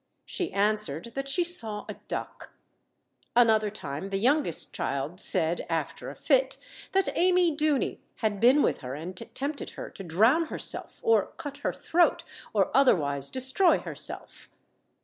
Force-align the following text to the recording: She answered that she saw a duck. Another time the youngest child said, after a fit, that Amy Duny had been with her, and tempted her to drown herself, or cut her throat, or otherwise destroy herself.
She 0.25 0.51
answered 0.51 1.11
that 1.13 1.29
she 1.29 1.43
saw 1.43 1.85
a 1.87 1.93
duck. 2.07 2.49
Another 3.35 3.69
time 3.69 4.09
the 4.09 4.17
youngest 4.17 4.73
child 4.73 5.19
said, 5.19 5.63
after 5.69 6.09
a 6.09 6.15
fit, 6.15 6.57
that 6.93 7.15
Amy 7.15 7.55
Duny 7.55 7.99
had 8.15 8.39
been 8.39 8.63
with 8.63 8.79
her, 8.79 8.95
and 8.95 9.15
tempted 9.35 9.71
her 9.77 9.91
to 9.91 10.03
drown 10.03 10.45
herself, 10.45 10.99
or 11.03 11.27
cut 11.37 11.57
her 11.57 11.71
throat, 11.71 12.23
or 12.51 12.71
otherwise 12.75 13.29
destroy 13.29 13.77
herself. 13.77 14.49